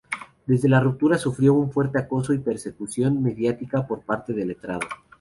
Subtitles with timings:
[0.47, 4.81] Desde la ruptura sufrió un fuerte acoso y persecución mediática por parte del letrado.